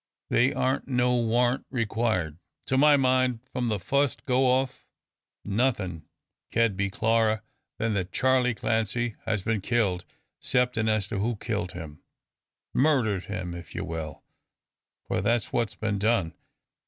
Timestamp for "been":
9.43-9.61, 15.75-15.99